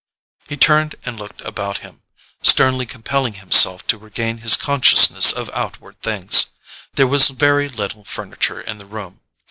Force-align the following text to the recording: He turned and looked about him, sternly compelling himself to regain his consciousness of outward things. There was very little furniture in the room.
He 0.47 0.57
turned 0.57 0.95
and 1.05 1.15
looked 1.19 1.41
about 1.41 1.77
him, 1.85 2.01
sternly 2.41 2.87
compelling 2.87 3.35
himself 3.35 3.85
to 3.85 3.99
regain 3.99 4.39
his 4.39 4.55
consciousness 4.55 5.31
of 5.31 5.51
outward 5.53 6.01
things. 6.01 6.47
There 6.95 7.05
was 7.05 7.27
very 7.27 7.69
little 7.69 8.03
furniture 8.03 8.59
in 8.59 8.79
the 8.79 8.87
room. 8.87 9.19